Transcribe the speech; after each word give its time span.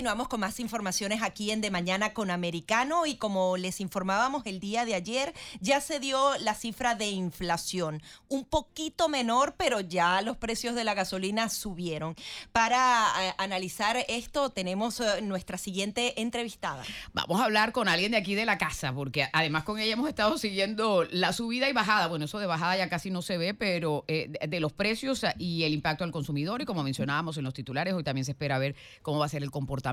Continuamos 0.00 0.28
con 0.28 0.40
más 0.40 0.58
informaciones 0.60 1.22
aquí 1.22 1.50
en 1.50 1.60
De 1.60 1.70
Mañana 1.70 2.14
con 2.14 2.30
Americano 2.30 3.04
y 3.04 3.16
como 3.16 3.58
les 3.58 3.82
informábamos 3.82 4.46
el 4.46 4.58
día 4.58 4.86
de 4.86 4.94
ayer, 4.94 5.34
ya 5.60 5.82
se 5.82 6.00
dio 6.00 6.38
la 6.38 6.54
cifra 6.54 6.94
de 6.94 7.10
inflación, 7.10 8.02
un 8.28 8.46
poquito 8.46 9.10
menor, 9.10 9.56
pero 9.58 9.80
ya 9.80 10.22
los 10.22 10.38
precios 10.38 10.74
de 10.74 10.84
la 10.84 10.94
gasolina 10.94 11.50
subieron. 11.50 12.14
Para 12.50 13.08
eh, 13.20 13.34
analizar 13.36 13.98
esto 14.08 14.48
tenemos 14.48 15.00
eh, 15.00 15.20
nuestra 15.20 15.58
siguiente 15.58 16.18
entrevistada. 16.22 16.82
Vamos 17.12 17.38
a 17.38 17.44
hablar 17.44 17.72
con 17.72 17.86
alguien 17.86 18.12
de 18.12 18.16
aquí 18.16 18.34
de 18.34 18.46
la 18.46 18.56
casa, 18.56 18.94
porque 18.94 19.28
además 19.34 19.64
con 19.64 19.78
ella 19.78 19.92
hemos 19.92 20.08
estado 20.08 20.38
siguiendo 20.38 21.04
la 21.10 21.34
subida 21.34 21.68
y 21.68 21.74
bajada. 21.74 22.06
Bueno, 22.06 22.24
eso 22.24 22.38
de 22.38 22.46
bajada 22.46 22.78
ya 22.78 22.88
casi 22.88 23.10
no 23.10 23.20
se 23.20 23.36
ve, 23.36 23.52
pero 23.52 24.06
eh, 24.08 24.32
de 24.48 24.60
los 24.60 24.72
precios 24.72 25.26
y 25.36 25.64
el 25.64 25.74
impacto 25.74 26.04
al 26.04 26.10
consumidor 26.10 26.62
y 26.62 26.64
como 26.64 26.82
mencionábamos 26.82 27.36
en 27.36 27.44
los 27.44 27.52
titulares, 27.52 27.92
hoy 27.92 28.02
también 28.02 28.24
se 28.24 28.30
espera 28.30 28.58
ver 28.58 28.74
cómo 29.02 29.18
va 29.18 29.26
a 29.26 29.28
ser 29.28 29.42
el 29.42 29.50
comportamiento 29.50 29.89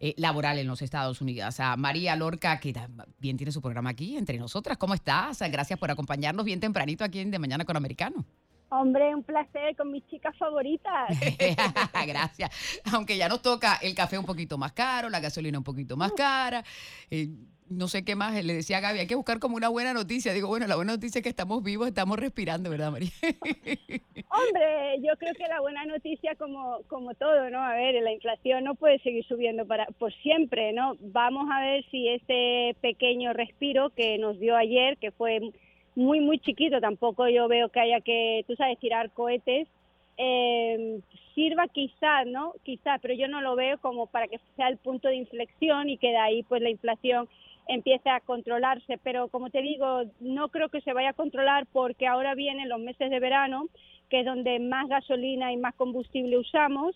eh, 0.00 0.14
laboral 0.16 0.58
en 0.58 0.66
los 0.66 0.82
Estados 0.82 1.20
Unidos. 1.20 1.58
A 1.60 1.76
María 1.76 2.14
Lorca, 2.16 2.60
que 2.60 2.72
también 2.72 3.36
tiene 3.36 3.52
su 3.52 3.60
programa 3.60 3.90
aquí 3.90 4.16
entre 4.16 4.38
nosotras. 4.38 4.78
¿Cómo 4.78 4.94
estás? 4.94 5.40
Gracias 5.50 5.78
por 5.78 5.90
acompañarnos 5.90 6.44
bien 6.44 6.60
tempranito 6.60 7.04
aquí 7.04 7.18
en 7.18 7.30
De 7.30 7.38
Mañana 7.38 7.64
con 7.64 7.76
Americano. 7.76 8.24
Hombre, 8.70 9.14
un 9.14 9.22
placer 9.22 9.74
con 9.76 9.90
mis 9.90 10.06
chicas 10.08 10.36
favoritas. 10.36 11.08
Gracias. 12.06 12.80
Aunque 12.92 13.16
ya 13.16 13.28
nos 13.28 13.42
toca 13.42 13.78
el 13.82 13.94
café 13.94 14.18
un 14.18 14.26
poquito 14.26 14.58
más 14.58 14.72
caro, 14.72 15.08
la 15.08 15.20
gasolina 15.20 15.58
un 15.58 15.64
poquito 15.64 15.96
más 15.96 16.12
cara. 16.12 16.62
Eh, 17.10 17.28
no 17.70 17.88
sé 17.88 18.04
qué 18.04 18.16
más, 18.16 18.42
le 18.42 18.54
decía 18.54 18.78
a 18.78 18.80
Gaby, 18.80 19.00
hay 19.00 19.06
que 19.06 19.14
buscar 19.14 19.38
como 19.38 19.56
una 19.56 19.68
buena 19.68 19.92
noticia. 19.92 20.32
Digo, 20.32 20.48
bueno, 20.48 20.66
la 20.66 20.76
buena 20.76 20.92
noticia 20.92 21.18
es 21.18 21.22
que 21.22 21.28
estamos 21.28 21.62
vivos, 21.62 21.88
estamos 21.88 22.18
respirando, 22.18 22.70
¿verdad, 22.70 22.90
María? 22.90 23.10
Hombre, 23.22 25.00
yo 25.00 25.14
creo 25.18 25.34
que 25.34 25.46
la 25.48 25.60
buena 25.60 25.84
noticia, 25.84 26.34
como, 26.36 26.80
como 26.86 27.14
todo, 27.14 27.50
¿no? 27.50 27.62
A 27.62 27.74
ver, 27.74 28.02
la 28.02 28.12
inflación 28.12 28.64
no 28.64 28.74
puede 28.74 28.98
seguir 29.00 29.24
subiendo 29.26 29.66
para 29.66 29.86
por 29.98 30.12
siempre, 30.22 30.72
¿no? 30.72 30.96
Vamos 31.00 31.48
a 31.52 31.60
ver 31.60 31.84
si 31.90 32.08
ese 32.08 32.76
pequeño 32.80 33.32
respiro 33.32 33.90
que 33.90 34.18
nos 34.18 34.38
dio 34.38 34.56
ayer, 34.56 34.96
que 34.98 35.10
fue 35.10 35.40
muy, 35.98 36.20
muy 36.20 36.38
chiquito, 36.38 36.80
tampoco 36.80 37.28
yo 37.28 37.48
veo 37.48 37.70
que 37.70 37.80
haya 37.80 38.00
que, 38.00 38.44
tú 38.46 38.54
sabes, 38.54 38.78
tirar 38.78 39.10
cohetes, 39.10 39.66
eh, 40.16 41.00
sirva 41.34 41.66
quizás, 41.66 42.24
¿no? 42.24 42.52
Quizás, 42.62 43.00
pero 43.02 43.14
yo 43.14 43.26
no 43.26 43.40
lo 43.40 43.56
veo 43.56 43.78
como 43.78 44.06
para 44.06 44.28
que 44.28 44.38
sea 44.54 44.68
el 44.68 44.76
punto 44.76 45.08
de 45.08 45.16
inflexión 45.16 45.90
y 45.90 45.98
que 45.98 46.10
de 46.10 46.16
ahí 46.16 46.44
pues 46.44 46.62
la 46.62 46.70
inflación 46.70 47.28
empiece 47.66 48.10
a 48.10 48.20
controlarse. 48.20 49.00
Pero 49.02 49.26
como 49.26 49.50
te 49.50 49.60
digo, 49.60 50.02
no 50.20 50.50
creo 50.50 50.68
que 50.68 50.82
se 50.82 50.92
vaya 50.92 51.10
a 51.10 51.14
controlar 51.14 51.66
porque 51.72 52.06
ahora 52.06 52.36
vienen 52.36 52.68
los 52.68 52.78
meses 52.78 53.10
de 53.10 53.18
verano, 53.18 53.66
que 54.08 54.20
es 54.20 54.24
donde 54.24 54.60
más 54.60 54.88
gasolina 54.88 55.52
y 55.52 55.56
más 55.56 55.74
combustible 55.74 56.38
usamos. 56.38 56.94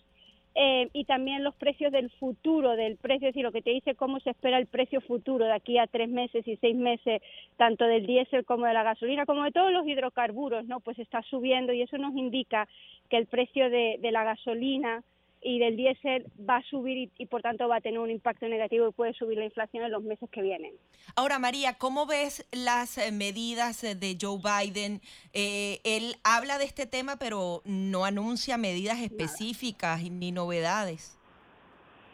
Eh, 0.55 0.89
y 0.93 1.05
también 1.05 1.43
los 1.43 1.55
precios 1.55 1.91
del 1.91 2.11
futuro, 2.11 2.75
del 2.75 2.97
precio, 2.97 3.27
es 3.27 3.33
decir, 3.33 3.43
lo 3.43 3.51
que 3.51 3.63
te 3.63 3.71
dice 3.71 3.95
cómo 3.95 4.19
se 4.19 4.29
espera 4.29 4.59
el 4.59 4.67
precio 4.67 5.01
futuro 5.01 5.45
de 5.45 5.53
aquí 5.53 5.79
a 5.79 5.87
tres 5.87 6.09
meses 6.09 6.47
y 6.47 6.57
seis 6.57 6.75
meses, 6.75 7.21
tanto 7.57 7.85
del 7.85 8.05
diésel 8.05 8.45
como 8.45 8.65
de 8.67 8.73
la 8.73 8.83
gasolina, 8.83 9.25
como 9.25 9.43
de 9.43 9.51
todos 9.51 9.71
los 9.71 9.87
hidrocarburos, 9.87 10.65
¿no? 10.65 10.79
Pues 10.79 10.99
está 10.99 11.23
subiendo 11.23 11.73
y 11.73 11.81
eso 11.81 11.97
nos 11.97 12.15
indica 12.15 12.67
que 13.09 13.17
el 13.17 13.25
precio 13.25 13.69
de 13.69 14.11
la 14.11 14.23
gasolina 14.23 15.03
y 15.43 15.59
del 15.59 15.75
diésel 15.75 16.25
va 16.49 16.57
a 16.57 16.63
subir 16.63 17.11
y, 17.17 17.25
por 17.25 17.41
tanto 17.41 17.67
va 17.67 17.77
a 17.77 17.81
tener 17.81 17.99
un 17.99 18.09
impacto 18.09 18.47
negativo 18.47 18.87
y 18.87 18.91
puede 18.91 19.13
subir 19.13 19.37
la 19.37 19.45
inflación 19.45 19.83
en 19.83 19.91
los 19.91 20.03
meses 20.03 20.29
que 20.31 20.41
vienen. 20.41 20.73
Ahora, 21.15 21.39
María, 21.39 21.77
¿cómo 21.77 22.05
ves 22.05 22.47
las 22.51 22.97
eh, 22.97 23.11
medidas 23.11 23.83
eh, 23.83 23.95
de 23.95 24.17
Joe 24.19 24.39
Biden? 24.39 25.01
Eh, 25.33 25.79
él 25.83 26.15
habla 26.23 26.57
de 26.57 26.65
este 26.65 26.85
tema, 26.85 27.17
pero 27.17 27.61
no 27.65 28.05
anuncia 28.05 28.57
medidas 28.57 28.99
específicas 28.99 30.01
ni 30.03 30.31
novedades. 30.31 31.17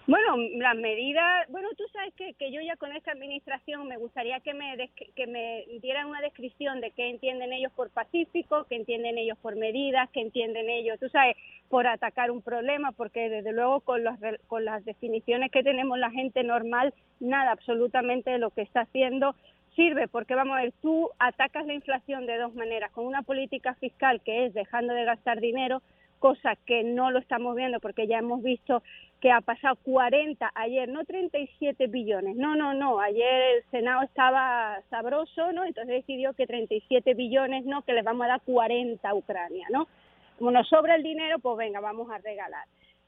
Bueno, 0.09 0.37
las 0.55 0.75
medidas, 0.75 1.47
bueno, 1.49 1.69
tú 1.77 1.83
sabes 1.93 2.11
que, 2.15 2.33
que 2.33 2.51
yo 2.51 2.59
ya 2.61 2.75
con 2.77 2.91
esta 2.93 3.11
administración 3.11 3.87
me 3.87 3.97
gustaría 3.97 4.39
que 4.39 4.55
me, 4.55 4.89
que 5.15 5.27
me 5.27 5.65
dieran 5.83 6.07
una 6.07 6.19
descripción 6.19 6.81
de 6.81 6.89
qué 6.89 7.11
entienden 7.11 7.53
ellos 7.53 7.71
por 7.73 7.91
pacífico, 7.91 8.65
qué 8.67 8.77
entienden 8.77 9.19
ellos 9.19 9.37
por 9.37 9.55
medidas, 9.55 10.09
qué 10.09 10.21
entienden 10.21 10.67
ellos, 10.67 10.99
tú 10.99 11.09
sabes, 11.09 11.37
por 11.69 11.85
atacar 11.85 12.31
un 12.31 12.41
problema, 12.41 12.91
porque 12.91 13.29
desde 13.29 13.51
luego 13.51 13.81
con, 13.81 14.03
los, 14.03 14.15
con 14.47 14.65
las 14.65 14.83
definiciones 14.83 15.51
que 15.51 15.61
tenemos 15.61 15.99
la 15.99 16.09
gente 16.09 16.41
normal, 16.41 16.91
nada 17.19 17.51
absolutamente 17.51 18.31
de 18.31 18.39
lo 18.39 18.49
que 18.49 18.63
está 18.63 18.81
haciendo 18.81 19.35
sirve, 19.75 20.07
porque 20.07 20.33
vamos 20.33 20.57
a 20.57 20.61
ver, 20.61 20.73
tú 20.81 21.11
atacas 21.19 21.67
la 21.67 21.75
inflación 21.75 22.25
de 22.25 22.39
dos 22.39 22.55
maneras, 22.55 22.91
con 22.93 23.05
una 23.05 23.21
política 23.21 23.75
fiscal 23.75 24.21
que 24.21 24.47
es 24.47 24.55
dejando 24.55 24.95
de 24.95 25.05
gastar 25.05 25.39
dinero, 25.39 25.83
cosa 26.19 26.55
que 26.65 26.83
no 26.83 27.11
lo 27.11 27.19
estamos 27.19 27.55
viendo 27.55 27.79
porque 27.79 28.07
ya 28.07 28.19
hemos 28.19 28.43
visto 28.43 28.83
que 29.19 29.31
ha 29.31 29.41
pasado 29.41 29.75
40 29.83 30.51
ayer, 30.55 30.87
no 30.87 31.03
37 31.03 31.87
billones, 31.87 32.35
no, 32.35 32.55
no, 32.55 32.73
no, 32.73 32.99
ayer 32.99 33.57
el 33.57 33.63
Senado 33.71 34.03
estaba 34.03 34.81
sabroso, 34.89 35.51
¿no? 35.51 35.65
Entonces 35.65 35.95
decidió 35.95 36.33
que 36.33 36.47
37 36.47 37.13
billones, 37.15 37.65
no, 37.65 37.81
que 37.81 37.93
les 37.93 38.03
vamos 38.03 38.25
a 38.25 38.29
dar 38.29 38.41
40 38.45 39.07
a 39.07 39.15
Ucrania, 39.15 39.67
¿no? 39.71 39.87
Como 40.37 40.51
nos 40.51 40.69
sobra 40.69 40.95
el 40.95 41.03
dinero, 41.03 41.39
pues 41.39 41.57
venga, 41.57 41.79
vamos 41.81 42.09
a 42.11 42.17
regalar. 42.19 42.65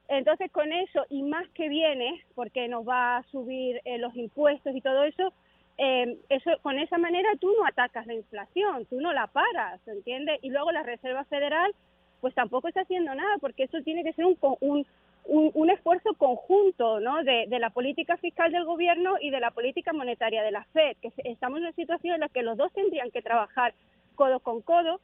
Entonces 0.09 0.51
con 0.51 0.73
eso 0.73 1.05
y 1.09 1.23
más 1.23 1.47
que 1.49 1.69
viene, 1.69 2.21
porque 2.35 2.67
nos 2.67 2.87
va 2.87 3.17
a 3.17 3.23
subir 3.31 3.79
eh, 3.85 3.97
los 3.97 4.13
impuestos 4.15 4.75
y 4.75 4.81
todo 4.81 5.03
eso, 5.05 5.31
eh, 5.77 6.17
eso, 6.27 6.51
con 6.61 6.77
esa 6.77 6.97
manera 6.97 7.29
tú 7.39 7.49
no 7.57 7.65
atacas 7.65 8.05
la 8.05 8.13
inflación, 8.13 8.85
tú 8.87 8.99
no 8.99 9.13
la 9.13 9.27
paras, 9.27 9.79
¿entiendes? 9.87 10.39
Y 10.41 10.49
luego 10.49 10.71
la 10.73 10.83
Reserva 10.83 11.23
Federal 11.25 11.73
pues 12.21 12.33
tampoco 12.33 12.67
está 12.67 12.81
haciendo 12.81 13.13
nada, 13.13 13.37
porque 13.39 13.63
eso 13.63 13.81
tiene 13.83 14.03
que 14.03 14.13
ser 14.13 14.25
un, 14.25 14.37
un, 14.61 14.85
un, 15.25 15.69
esfuerzo 15.69 16.13
conjunto 16.13 16.99
¿no? 16.99 17.23
de, 17.23 17.45
de, 17.47 17.59
la 17.59 17.71
política 17.71 18.15
fiscal 18.17 18.51
del 18.51 18.65
gobierno 18.65 19.15
y 19.19 19.31
de 19.31 19.39
la 19.39 19.51
política 19.51 19.91
monetaria 19.91 20.43
de 20.43 20.51
la 20.51 20.63
FED, 20.65 20.97
que 21.01 21.11
estamos 21.25 21.57
en 21.57 21.63
una 21.63 21.73
situación 21.73 22.15
en 22.15 22.21
la 22.21 22.29
que 22.29 22.43
los 22.43 22.57
dos 22.57 22.71
tendrían 22.73 23.11
que 23.11 23.21
trabajar 23.21 23.73
codo 24.15 24.39
con 24.39 24.61
codo 24.61 25.01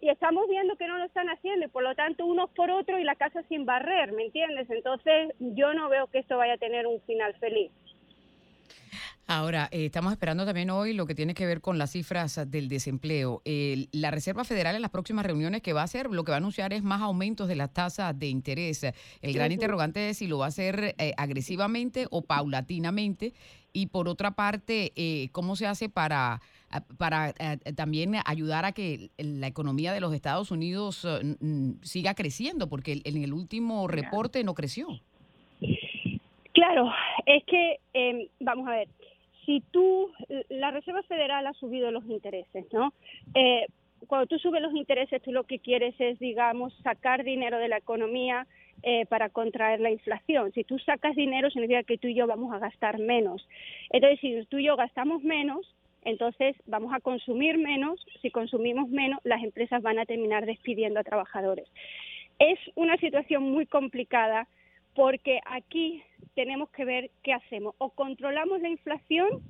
y 0.00 0.08
estamos 0.08 0.48
viendo 0.48 0.76
que 0.76 0.86
no 0.86 0.96
lo 0.96 1.04
están 1.04 1.28
haciendo 1.28 1.66
y 1.66 1.68
por 1.68 1.82
lo 1.82 1.94
tanto 1.94 2.24
unos 2.24 2.50
por 2.50 2.70
otro 2.70 2.98
y 2.98 3.04
la 3.04 3.16
casa 3.16 3.42
sin 3.48 3.66
barrer, 3.66 4.12
¿me 4.12 4.24
entiendes? 4.24 4.70
Entonces 4.70 5.34
yo 5.40 5.74
no 5.74 5.88
veo 5.88 6.06
que 6.06 6.20
esto 6.20 6.38
vaya 6.38 6.54
a 6.54 6.58
tener 6.58 6.86
un 6.86 7.00
final 7.02 7.34
feliz. 7.34 7.70
Ahora, 9.32 9.68
eh, 9.70 9.84
estamos 9.84 10.10
esperando 10.10 10.44
también 10.44 10.70
hoy 10.70 10.92
lo 10.92 11.06
que 11.06 11.14
tiene 11.14 11.34
que 11.34 11.46
ver 11.46 11.60
con 11.60 11.78
las 11.78 11.92
cifras 11.92 12.50
del 12.50 12.68
desempleo. 12.68 13.42
la 13.92 14.10
Reserva 14.10 14.42
Federal 14.42 14.74
en 14.74 14.82
las 14.82 14.90
próximas 14.90 15.24
reuniones 15.24 15.62
que 15.62 15.72
va 15.72 15.82
a 15.82 15.84
hacer, 15.84 16.10
lo 16.10 16.24
que 16.24 16.32
va 16.32 16.36
a 16.36 16.38
anunciar 16.38 16.72
es 16.72 16.82
más 16.82 17.00
aumentos 17.00 17.46
de 17.46 17.54
las 17.54 17.72
tasas 17.72 18.18
de 18.18 18.26
interés. 18.26 18.82
El 19.22 19.32
gran 19.32 19.52
interrogante 19.52 20.10
es 20.10 20.18
si 20.18 20.26
lo 20.26 20.38
va 20.38 20.46
a 20.46 20.48
hacer 20.48 20.96
eh, 20.98 21.12
agresivamente 21.16 22.08
o 22.10 22.22
paulatinamente. 22.22 23.32
Y 23.72 23.86
por 23.86 24.08
otra 24.08 24.32
parte, 24.32 24.90
eh, 24.96 25.28
¿cómo 25.30 25.54
se 25.54 25.68
hace 25.68 25.88
para, 25.88 26.40
para 26.98 27.32
también 27.76 28.16
ayudar 28.26 28.64
a 28.64 28.72
que 28.72 29.10
la 29.16 29.46
economía 29.46 29.92
de 29.92 30.00
los 30.00 30.12
Estados 30.12 30.50
Unidos 30.50 31.06
siga 31.82 32.14
creciendo? 32.14 32.68
Porque 32.68 33.00
en 33.04 33.22
el 33.22 33.32
último 33.32 33.86
reporte 33.86 34.42
no 34.42 34.54
creció. 34.54 34.88
Claro, 36.52 36.90
es 37.26 37.44
que, 37.44 37.78
em, 37.94 38.26
vamos 38.40 38.66
a 38.66 38.72
ver, 38.72 38.88
si 39.50 39.60
tú, 39.72 40.12
la 40.48 40.70
Reserva 40.70 41.02
Federal 41.02 41.44
ha 41.44 41.52
subido 41.54 41.90
los 41.90 42.06
intereses, 42.06 42.72
¿no? 42.72 42.92
Eh, 43.34 43.66
cuando 44.06 44.28
tú 44.28 44.38
subes 44.38 44.62
los 44.62 44.72
intereses, 44.74 45.20
tú 45.22 45.32
lo 45.32 45.42
que 45.42 45.58
quieres 45.58 45.92
es, 45.98 46.20
digamos, 46.20 46.72
sacar 46.84 47.24
dinero 47.24 47.58
de 47.58 47.66
la 47.66 47.78
economía 47.78 48.46
eh, 48.84 49.06
para 49.06 49.28
contraer 49.28 49.80
la 49.80 49.90
inflación. 49.90 50.52
Si 50.52 50.62
tú 50.62 50.78
sacas 50.78 51.16
dinero, 51.16 51.50
significa 51.50 51.82
que 51.82 51.98
tú 51.98 52.06
y 52.06 52.14
yo 52.14 52.28
vamos 52.28 52.54
a 52.54 52.60
gastar 52.60 53.00
menos. 53.00 53.44
Entonces, 53.90 54.20
si 54.20 54.46
tú 54.46 54.58
y 54.58 54.66
yo 54.66 54.76
gastamos 54.76 55.24
menos, 55.24 55.66
entonces 56.04 56.54
vamos 56.66 56.94
a 56.94 57.00
consumir 57.00 57.58
menos. 57.58 58.00
Si 58.22 58.30
consumimos 58.30 58.88
menos, 58.88 59.18
las 59.24 59.42
empresas 59.42 59.82
van 59.82 59.98
a 59.98 60.06
terminar 60.06 60.46
despidiendo 60.46 61.00
a 61.00 61.04
trabajadores. 61.04 61.66
Es 62.38 62.60
una 62.76 62.96
situación 62.98 63.42
muy 63.50 63.66
complicada 63.66 64.46
porque 64.94 65.40
aquí 65.46 66.02
tenemos 66.34 66.70
que 66.70 66.84
ver 66.84 67.10
qué 67.22 67.32
hacemos. 67.32 67.74
O 67.78 67.90
controlamos 67.90 68.60
la 68.60 68.68
inflación 68.68 69.42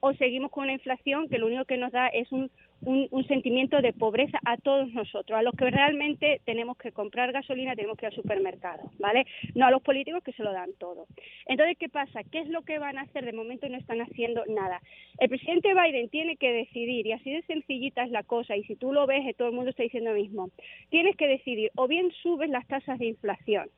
o 0.00 0.12
seguimos 0.14 0.50
con 0.50 0.64
una 0.64 0.74
inflación 0.74 1.28
que 1.28 1.38
lo 1.38 1.46
único 1.46 1.64
que 1.64 1.78
nos 1.78 1.90
da 1.90 2.08
es 2.08 2.30
un, 2.30 2.50
un, 2.82 3.26
sentimiento 3.26 3.80
de 3.80 3.92
pobreza 3.92 4.38
a 4.44 4.56
todos 4.58 4.92
nosotros, 4.92 5.38
a 5.38 5.42
los 5.42 5.54
que 5.54 5.70
realmente 5.70 6.42
tenemos 6.44 6.76
que 6.76 6.92
comprar 6.92 7.32
gasolina, 7.32 7.74
tenemos 7.74 7.96
que 7.96 8.04
ir 8.04 8.12
al 8.12 8.16
supermercado, 8.16 8.90
¿vale? 8.98 9.26
No 9.54 9.66
a 9.66 9.70
los 9.70 9.82
políticos 9.82 10.22
que 10.22 10.32
se 10.32 10.42
lo 10.42 10.52
dan 10.52 10.74
todo. 10.78 11.06
Entonces, 11.46 11.78
¿qué 11.78 11.88
pasa? 11.88 12.22
¿Qué 12.24 12.40
es 12.40 12.48
lo 12.48 12.62
que 12.62 12.78
van 12.78 12.98
a 12.98 13.02
hacer? 13.02 13.24
De 13.24 13.32
momento 13.32 13.68
no 13.68 13.78
están 13.78 14.00
haciendo 14.00 14.44
nada. 14.46 14.82
El 15.18 15.30
presidente 15.30 15.72
Biden 15.72 16.10
tiene 16.10 16.36
que 16.36 16.52
decidir, 16.52 17.06
y 17.06 17.12
así 17.12 17.30
de 17.30 17.42
sencillita 17.42 18.04
es 18.04 18.10
la 18.10 18.24
cosa, 18.24 18.56
y 18.56 18.64
si 18.64 18.76
tú 18.76 18.92
lo 18.92 19.06
ves, 19.06 19.34
todo 19.36 19.48
el 19.48 19.54
mundo 19.54 19.70
está 19.70 19.82
diciendo 19.82 20.10
lo 20.10 20.16
mismo, 20.16 20.50
tienes 20.90 21.16
que 21.16 21.28
decidir, 21.28 21.70
o 21.76 21.88
bien 21.88 22.12
subes 22.22 22.50
las 22.50 22.66
tasas 22.66 22.98
de 22.98 23.06
inflación, 23.06 23.70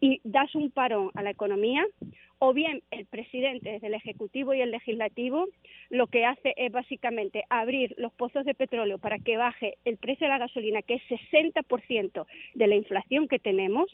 y 0.00 0.20
das 0.24 0.54
un 0.54 0.70
parón 0.70 1.10
a 1.14 1.22
la 1.22 1.30
economía 1.30 1.86
o 2.38 2.52
bien 2.52 2.82
el 2.90 3.06
presidente 3.06 3.72
desde 3.72 3.88
el 3.88 3.94
Ejecutivo 3.94 4.54
y 4.54 4.60
el 4.60 4.70
Legislativo 4.70 5.46
lo 5.90 6.06
que 6.06 6.24
hace 6.24 6.54
es 6.56 6.70
básicamente 6.70 7.44
abrir 7.50 7.94
los 7.98 8.12
pozos 8.12 8.44
de 8.44 8.54
petróleo 8.54 8.98
para 8.98 9.18
que 9.18 9.36
baje 9.36 9.76
el 9.84 9.96
precio 9.96 10.26
de 10.26 10.32
la 10.32 10.38
gasolina, 10.38 10.82
que 10.82 10.94
es 10.94 11.02
60% 11.08 12.26
de 12.54 12.66
la 12.66 12.76
inflación 12.76 13.26
que 13.26 13.38
tenemos, 13.38 13.88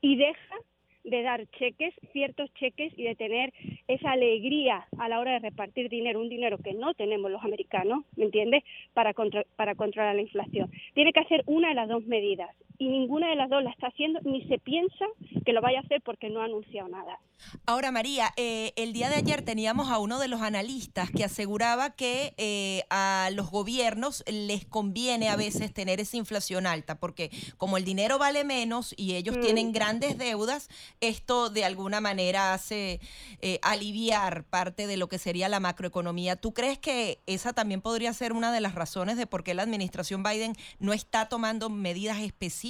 y 0.00 0.16
deja 0.16 0.56
de 1.04 1.22
dar 1.22 1.46
cheques, 1.58 1.94
ciertos 2.12 2.52
cheques 2.54 2.92
y 2.96 3.04
de 3.04 3.14
tener 3.14 3.52
esa 3.86 4.10
alegría 4.10 4.86
a 4.98 5.08
la 5.08 5.20
hora 5.20 5.32
de 5.34 5.38
repartir 5.38 5.88
dinero, 5.88 6.20
un 6.20 6.28
dinero 6.28 6.58
que 6.58 6.74
no 6.74 6.94
tenemos 6.94 7.30
los 7.30 7.44
americanos, 7.44 8.04
¿me 8.16 8.24
entiendes?, 8.24 8.64
para, 8.92 9.14
para 9.54 9.76
controlar 9.76 10.16
la 10.16 10.22
inflación. 10.22 10.70
Tiene 10.94 11.12
que 11.12 11.20
hacer 11.20 11.44
una 11.46 11.68
de 11.68 11.74
las 11.74 11.88
dos 11.88 12.04
medidas 12.06 12.50
y 12.78 12.88
ninguna 12.88 13.28
de 13.28 13.36
las 13.36 13.48
dos 13.48 13.62
la 13.62 13.70
está 13.70 13.88
haciendo 13.88 14.20
ni 14.22 14.46
se 14.48 14.58
piensa 14.58 15.06
que 15.44 15.52
lo 15.52 15.60
vaya 15.60 15.78
a 15.78 15.82
hacer 15.82 16.02
porque 16.02 16.28
no 16.28 16.40
ha 16.40 16.44
anunciado 16.44 16.88
nada. 16.88 17.18
Ahora, 17.66 17.92
María, 17.92 18.32
eh, 18.36 18.72
el 18.76 18.92
día 18.92 19.10
de 19.10 19.16
ayer 19.16 19.42
teníamos 19.42 19.90
a 19.90 19.98
uno 19.98 20.18
de 20.18 20.26
los 20.26 20.40
analistas 20.40 21.10
que 21.10 21.22
aseguraba 21.22 21.90
que 21.90 22.34
eh, 22.38 22.84
a 22.90 23.28
los 23.32 23.50
gobiernos 23.50 24.24
les 24.26 24.64
conviene 24.64 25.28
a 25.28 25.36
veces 25.36 25.72
tener 25.72 26.00
esa 26.00 26.16
inflación 26.16 26.66
alta, 26.66 26.98
porque 26.98 27.30
como 27.58 27.76
el 27.76 27.84
dinero 27.84 28.18
vale 28.18 28.44
menos 28.44 28.94
y 28.96 29.14
ellos 29.14 29.38
tienen 29.40 29.68
mm. 29.68 29.72
grandes 29.72 30.18
deudas, 30.18 30.68
esto 31.00 31.50
de 31.50 31.64
alguna 31.64 32.00
manera 32.00 32.54
hace 32.54 33.00
eh, 33.42 33.58
aliviar 33.62 34.44
parte 34.44 34.86
de 34.86 34.96
lo 34.96 35.08
que 35.08 35.18
sería 35.18 35.48
la 35.48 35.60
macroeconomía. 35.60 36.36
¿Tú 36.36 36.54
crees 36.54 36.78
que 36.78 37.20
esa 37.26 37.52
también 37.52 37.82
podría 37.82 38.12
ser 38.12 38.32
una 38.32 38.50
de 38.50 38.60
las 38.60 38.74
razones 38.74 39.16
de 39.16 39.26
por 39.26 39.44
qué 39.44 39.54
la 39.54 39.62
administración 39.62 40.22
Biden 40.22 40.54
no 40.78 40.92
está 40.92 41.28
tomando 41.28 41.68
medidas 41.68 42.20
específicas? 42.20 42.65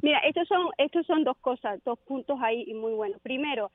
Mira, 0.00 0.18
estos 0.20 0.48
son, 0.48 0.68
estos 0.78 1.06
son 1.06 1.24
dos 1.24 1.36
cosas, 1.38 1.82
dos 1.84 1.98
puntos 2.00 2.38
ahí 2.40 2.72
muy 2.74 2.92
buenos. 2.92 3.20
Primero, 3.20 3.70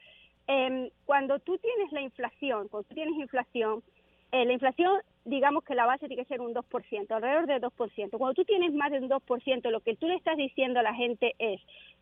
em, 0.48 0.90
cuando 1.06 1.40
tú 1.40 1.58
tienes 1.58 1.92
la 1.92 2.02
inflación, 2.02 2.68
cuando 2.70 2.88
tú 2.88 2.96
tienes 2.96 3.16
inflación, 3.20 3.84
eh, 4.32 4.46
la 4.46 4.54
inflación, 4.54 5.02
digamos 5.26 5.64
que 5.64 5.76
la 5.76 5.86
base 5.86 6.08
tiene 6.08 6.24
que 6.24 6.28
ser 6.28 6.42
un 6.42 6.54
2%, 6.54 7.16
alrededor 7.16 7.46
del 7.48 7.62
2%. 7.62 8.18
Cuando 8.18 8.34
tú 8.34 8.46
tienes 8.46 8.74
más 8.74 8.92
de 8.92 9.00
un 9.00 9.10
2%, 9.10 9.70
lo 9.70 9.82
que 9.82 9.96
tú 9.96 10.08
le 10.08 10.16
estás 10.16 10.38
diciendo 10.38 10.80
a 10.80 10.84
la 10.84 10.94
gente 10.94 11.36
es, 11.38 11.62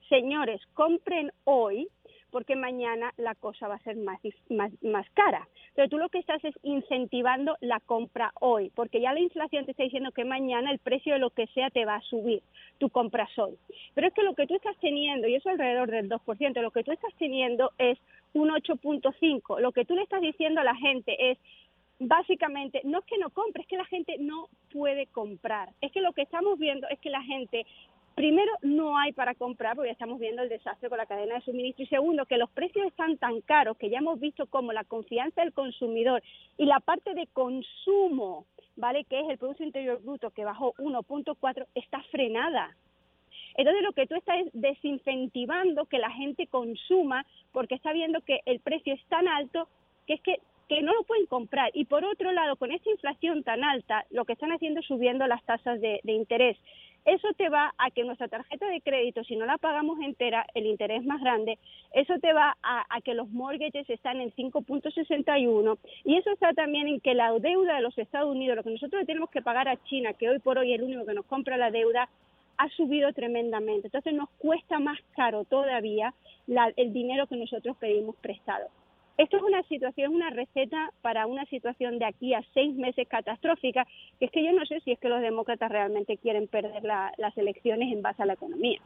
señores, 0.09 0.61
compren 0.73 1.31
hoy 1.43 1.87
porque 2.35 2.57
mañana 2.57 3.13
la 3.15 3.33
cosa 3.33 3.69
va 3.69 3.75
a 3.75 3.83
ser 3.85 3.95
más, 3.95 4.19
más, 4.49 4.69
más 4.83 5.09
cara. 5.11 5.47
Pero 5.73 5.87
tú 5.87 5.97
lo 5.97 6.09
que 6.09 6.19
estás 6.19 6.43
es 6.43 6.53
incentivando 6.63 7.55
la 7.61 7.79
compra 7.79 8.33
hoy, 8.41 8.73
porque 8.75 8.99
ya 8.99 9.13
la 9.13 9.21
inflación 9.21 9.63
te 9.63 9.71
está 9.71 9.83
diciendo 9.83 10.11
que 10.11 10.25
mañana 10.25 10.69
el 10.69 10.79
precio 10.79 11.13
de 11.13 11.19
lo 11.19 11.29
que 11.29 11.47
sea 11.53 11.69
te 11.69 11.85
va 11.85 11.95
a 11.95 12.01
subir, 12.01 12.43
tú 12.77 12.89
compras 12.89 13.29
hoy. 13.39 13.57
Pero 13.93 14.07
es 14.07 14.13
que 14.13 14.23
lo 14.23 14.35
que 14.35 14.47
tú 14.47 14.53
estás 14.53 14.75
teniendo, 14.81 15.29
y 15.29 15.35
eso 15.35 15.47
alrededor 15.47 15.89
del 15.89 16.09
2%, 16.09 16.61
lo 16.61 16.71
que 16.71 16.83
tú 16.83 16.91
estás 16.91 17.13
teniendo 17.17 17.71
es 17.77 17.97
un 18.33 18.49
8.5. 18.49 19.61
Lo 19.61 19.71
que 19.71 19.85
tú 19.85 19.95
le 19.95 20.01
estás 20.01 20.19
diciendo 20.19 20.59
a 20.59 20.65
la 20.65 20.75
gente 20.75 21.31
es, 21.31 21.37
básicamente, 21.99 22.81
no 22.83 22.99
es 22.99 23.05
que 23.05 23.17
no 23.17 23.29
compre, 23.29 23.61
es 23.61 23.67
que 23.69 23.77
la 23.77 23.85
gente 23.85 24.17
no 24.19 24.49
puede 24.73 25.07
comprar. 25.07 25.69
Es 25.79 25.93
que 25.93 26.01
lo 26.01 26.11
que 26.11 26.23
estamos 26.23 26.59
viendo 26.59 26.85
es 26.89 26.99
que 26.99 27.09
la 27.09 27.23
gente 27.23 27.65
Primero, 28.15 28.51
no 28.61 28.97
hay 28.97 29.11
para 29.11 29.35
comprar 29.35 29.75
porque 29.75 29.89
ya 29.89 29.93
estamos 29.93 30.19
viendo 30.19 30.41
el 30.41 30.47
desastre 30.47 30.87
con 30.87 30.97
la 30.97 31.05
cadena 31.05 31.35
de 31.35 31.41
suministro. 31.41 31.83
Y 31.83 31.87
segundo, 31.87 32.25
que 32.25 32.37
los 32.37 32.49
precios 32.49 32.87
están 32.87 33.17
tan 33.17 33.41
caros 33.41 33.77
que 33.77 33.89
ya 33.89 33.97
hemos 33.97 34.21
visto 34.21 34.45
cómo 34.45 34.71
la 34.71 34.85
confianza 34.85 35.41
del 35.41 35.51
consumidor 35.51 36.23
y 36.57 36.65
la 36.65 36.79
parte 36.79 37.13
de 37.13 37.27
consumo, 37.27 38.45
¿vale? 38.77 39.03
Que 39.03 39.19
es 39.19 39.29
el 39.29 39.37
Producto 39.37 39.63
Interior 39.63 40.01
Bruto 40.01 40.31
que 40.31 40.45
bajó 40.45 40.73
1.4, 40.75 41.65
está 41.75 42.01
frenada. 42.03 42.73
Entonces 43.57 43.83
lo 43.83 43.91
que 43.91 44.07
tú 44.07 44.15
estás 44.15 44.45
es 44.45 44.49
desincentivando 44.53 45.85
que 45.85 45.99
la 45.99 46.11
gente 46.11 46.47
consuma 46.47 47.25
porque 47.51 47.75
está 47.75 47.91
viendo 47.91 48.21
que 48.21 48.39
el 48.45 48.61
precio 48.61 48.93
es 48.93 49.03
tan 49.07 49.27
alto 49.27 49.67
que 50.07 50.13
es 50.13 50.21
que, 50.21 50.39
que 50.69 50.81
no 50.81 50.93
lo 50.93 51.03
pueden 51.03 51.25
comprar. 51.25 51.69
Y 51.73 51.83
por 51.83 52.05
otro 52.05 52.31
lado, 52.31 52.55
con 52.55 52.71
esta 52.71 52.89
inflación 52.89 53.43
tan 53.43 53.63
alta, 53.65 54.05
lo 54.09 54.23
que 54.23 54.33
están 54.33 54.53
haciendo 54.53 54.79
es 54.79 54.85
subiendo 54.85 55.27
las 55.27 55.43
tasas 55.43 55.81
de, 55.81 55.99
de 56.03 56.13
interés. 56.13 56.57
Eso 57.05 57.27
te 57.37 57.49
va 57.49 57.71
a 57.77 57.91
que 57.91 58.03
nuestra 58.03 58.27
tarjeta 58.27 58.67
de 58.67 58.81
crédito, 58.81 59.23
si 59.23 59.35
no 59.35 59.45
la 59.45 59.59
pagamos 59.59 59.99
entera, 60.01 60.45
el 60.55 60.65
interés 60.65 61.05
más 61.05 61.21
grande, 61.21 61.59
eso 61.93 62.15
te 62.19 62.33
va 62.33 62.57
a, 62.63 63.01
que 63.01 63.13
los 63.13 63.29
mortgages 63.29 63.87
están 63.89 64.21
en 64.21 64.31
5.61 64.31 65.77
y 66.03 66.17
eso 66.17 66.31
está 66.31 66.53
también 66.53 66.87
en 66.87 66.99
que 66.99 67.13
la 67.13 67.31
deuda 67.33 67.75
de 67.75 67.81
los 67.81 67.95
Estados 67.97 68.31
Unidos, 68.31 68.55
lo 68.55 68.63
que 68.63 68.71
nosotros 68.71 69.05
tenemos 69.05 69.29
que 69.29 69.43
pagar 69.43 69.67
a 69.67 69.77
China, 69.83 70.13
que 70.13 70.29
hoy 70.29 70.39
por 70.39 70.57
hoy 70.57 70.73
es 70.73 70.79
el 70.79 70.85
único 70.85 71.05
que 71.05 71.13
nos 71.13 71.25
compra 71.25 71.57
la 71.57 71.69
deuda, 71.69 72.09
ha 72.57 72.69
subido 72.69 73.13
tremendamente. 73.13 73.87
Entonces 73.87 74.13
nos 74.13 74.29
cuesta 74.39 74.79
más 74.79 74.97
caro 75.15 75.43
todavía 75.43 76.13
el 76.47 76.91
dinero 76.91 77.27
que 77.27 77.35
nosotros 77.35 77.77
pedimos 77.77 78.15
prestado. 78.15 78.67
Esto 79.17 79.37
es 79.37 79.43
una 79.43 79.63
situación, 79.63 80.13
una 80.13 80.29
receta 80.29 80.91
para 81.01 81.25
una 81.25 81.45
situación 81.45 81.99
de 81.99 82.05
aquí 82.05 82.33
a 82.33 82.43
seis 82.53 82.75
meses 82.75 83.07
catastrófica, 83.07 83.85
que 84.19 84.25
es 84.25 84.31
que 84.31 84.43
yo 84.43 84.51
no 84.51 84.65
sé 84.65 84.81
si 84.81 84.91
es 84.91 84.99
que 84.99 85.07
los 85.07 85.21
demócratas 85.21 85.71
realmente 85.71 86.17
quieren 86.17 86.47
perder 86.47 86.83
las 86.83 87.37
elecciones 87.37 87.93
en 87.93 88.01
base 88.01 88.23
a 88.23 88.25
la 88.25 88.33
economía. 88.33 88.81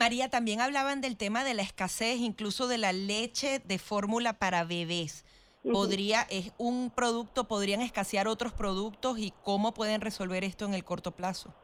María, 0.00 0.28
también 0.28 0.60
hablaban 0.60 1.00
del 1.00 1.16
tema 1.16 1.44
de 1.44 1.54
la 1.54 1.62
escasez, 1.62 2.18
incluso 2.18 2.66
de 2.66 2.78
la 2.78 2.92
leche 2.92 3.60
de 3.60 3.78
fórmula 3.78 4.32
para 4.32 4.64
bebés. 4.64 5.24
Podría, 5.70 6.22
es 6.22 6.52
un 6.58 6.90
producto, 6.90 7.46
podrían 7.46 7.82
escasear 7.82 8.26
otros 8.26 8.52
productos 8.52 9.20
y 9.20 9.32
cómo 9.44 9.74
pueden 9.74 10.00
resolver 10.00 10.42
esto 10.42 10.64
en 10.64 10.74
el 10.74 10.82
corto 10.82 11.12
plazo. 11.12 11.54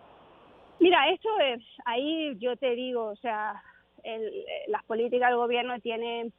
Mira, 0.79 1.11
esto 1.11 1.29
es, 1.41 1.65
ahí 1.85 2.37
yo 2.39 2.57
te 2.57 2.77
digo, 2.77 3.07
o 3.07 3.17
sea, 3.17 3.61
el, 4.05 4.45
las 4.69 4.85
políticas 4.85 5.31
del 5.31 5.39
gobierno 5.39 5.79
tienen 5.81 6.33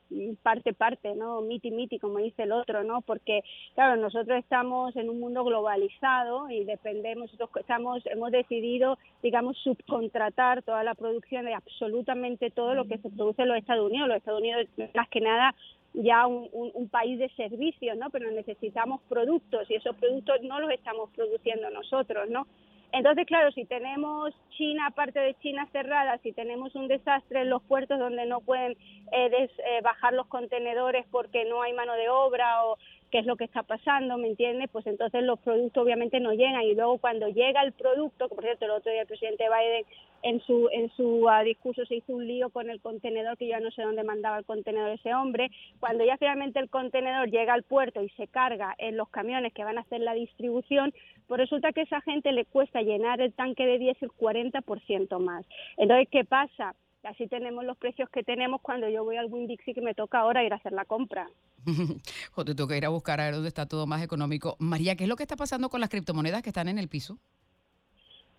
parte 0.43 0.73
parte, 0.73 1.15
¿no? 1.15 1.41
Miti 1.41 1.71
miti, 1.71 1.99
como 1.99 2.19
dice 2.19 2.43
el 2.43 2.51
otro, 2.51 2.83
¿no? 2.83 3.01
Porque, 3.01 3.41
claro, 3.75 3.95
nosotros 3.95 4.37
estamos 4.39 4.95
en 4.95 5.09
un 5.09 5.19
mundo 5.19 5.43
globalizado 5.43 6.49
y 6.49 6.63
dependemos, 6.63 7.31
nosotros 7.31 7.49
estamos, 7.57 8.05
hemos 8.05 8.31
decidido, 8.31 8.97
digamos, 9.21 9.57
subcontratar 9.59 10.63
toda 10.63 10.83
la 10.83 10.95
producción 10.95 11.45
de 11.45 11.53
absolutamente 11.53 12.51
todo 12.51 12.73
lo 12.73 12.85
que 12.85 12.97
se 12.97 13.09
produce 13.09 13.43
en 13.43 13.49
los 13.49 13.57
Estados 13.57 13.89
Unidos. 13.89 14.07
Los 14.07 14.17
Estados 14.17 14.41
Unidos, 14.41 14.67
más 14.95 15.09
que 15.09 15.21
nada, 15.21 15.55
ya 15.93 16.27
un, 16.27 16.89
país 16.89 17.19
de 17.19 17.29
servicios, 17.29 17.97
¿no? 17.97 18.09
Pero 18.09 18.31
necesitamos 18.31 19.01
productos 19.09 19.69
y 19.69 19.75
esos 19.75 19.95
productos 19.95 20.41
no 20.43 20.59
los 20.59 20.71
estamos 20.71 21.09
produciendo 21.15 21.69
nosotros, 21.69 22.29
¿no? 22.29 22.47
Entonces, 22.91 23.27
claro, 23.27 23.51
si 23.51 23.65
tenemos 23.65 24.33
China, 24.57 24.89
parte 24.91 25.19
de 25.19 25.35
China 25.35 25.67
cerrada, 25.71 26.17
si 26.23 26.31
tenemos 26.31 26.73
un 26.75 26.87
desastre 26.87 27.41
en 27.41 27.49
los 27.49 27.61
puertos 27.63 27.99
donde 27.99 28.25
no 28.25 28.41
pueden 28.41 28.71
eh, 29.11 29.29
eh, 29.31 29.81
bajar 29.83 30.13
los 30.13 30.25
contenedores 30.27 31.05
porque 31.11 31.45
no 31.45 31.61
hay 31.61 31.73
mano 31.73 31.93
de 31.93 32.09
obra 32.09 32.65
o 32.65 32.77
qué 33.11 33.19
es 33.19 33.25
lo 33.25 33.35
que 33.35 33.43
está 33.43 33.63
pasando, 33.63 34.17
¿me 34.17 34.27
entiendes? 34.27 34.69
Pues 34.71 34.87
entonces 34.87 35.23
los 35.23 35.39
productos 35.39 35.83
obviamente 35.83 36.19
no 36.19 36.33
llegan 36.33 36.63
y 36.63 36.73
luego 36.75 36.97
cuando 36.97 37.27
llega 37.27 37.61
el 37.61 37.73
producto, 37.73 38.27
que 38.27 38.35
por 38.35 38.43
cierto 38.43 38.65
el 38.65 38.71
otro 38.71 38.91
día 38.91 39.01
el 39.01 39.07
presidente 39.07 39.45
Biden 39.45 39.85
en 40.23 40.41
su 40.41 40.69
en 40.71 40.89
su 40.95 41.25
uh, 41.25 41.43
discurso 41.43 41.85
se 41.85 41.95
hizo 41.95 42.13
un 42.13 42.27
lío 42.27 42.49
con 42.49 42.69
el 42.69 42.81
contenedor 42.81 43.37
que 43.37 43.47
ya 43.47 43.59
no 43.59 43.71
sé 43.71 43.81
dónde 43.81 44.03
mandaba 44.03 44.37
el 44.37 44.45
contenedor 44.45 44.91
ese 44.91 45.13
hombre, 45.13 45.51
cuando 45.79 46.05
ya 46.05 46.17
finalmente 46.17 46.59
el 46.59 46.69
contenedor 46.69 47.29
llega 47.29 47.53
al 47.53 47.63
puerto 47.63 48.03
y 48.03 48.09
se 48.09 48.27
carga 48.27 48.75
en 48.77 48.97
los 48.97 49.09
camiones 49.09 49.53
que 49.53 49.63
van 49.63 49.77
a 49.77 49.81
hacer 49.81 50.01
la 50.01 50.13
distribución, 50.13 50.93
pues 51.27 51.39
resulta 51.39 51.71
que 51.71 51.81
a 51.81 51.83
esa 51.83 52.01
gente 52.01 52.31
le 52.31 52.45
cuesta 52.45 52.81
llenar 52.81 53.21
el 53.21 53.33
tanque 53.33 53.65
de 53.65 53.77
diésel 53.77 54.09
40% 54.11 55.19
más. 55.19 55.45
Entonces, 55.77 56.07
¿qué 56.11 56.25
pasa? 56.25 56.75
Así 57.03 57.27
tenemos 57.27 57.63
los 57.63 57.77
precios 57.77 58.09
que 58.09 58.23
tenemos 58.23 58.61
cuando 58.61 58.89
yo 58.89 59.03
voy 59.03 59.15
al 59.15 59.31
Winn-Dixie 59.31 59.73
que 59.73 59.81
me 59.81 59.93
toca 59.93 60.19
ahora 60.19 60.43
ir 60.43 60.51
a 60.51 60.57
hacer 60.57 60.73
la 60.73 60.83
compra. 60.85 61.29
o 62.35 62.45
te 62.45 62.55
toca 62.55 62.75
ir 62.75 62.85
a 62.85 62.89
buscar 62.89 63.21
a 63.21 63.25
ver 63.25 63.35
dónde 63.35 63.47
está 63.47 63.67
todo 63.67 63.87
más 63.87 64.03
económico. 64.03 64.57
María, 64.59 64.95
¿qué 64.95 65.03
es 65.03 65.09
lo 65.09 65.15
que 65.15 65.23
está 65.23 65.37
pasando 65.37 65.69
con 65.69 65.79
las 65.79 65.89
criptomonedas 65.89 66.41
que 66.41 66.49
están 66.49 66.67
en 66.67 66.77
el 66.77 66.89
piso? 66.89 67.17